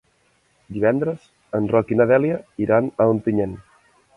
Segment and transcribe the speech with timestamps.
[0.77, 1.27] Divendres
[1.59, 3.55] en Roc i na Dèlia iran a Ontinyent.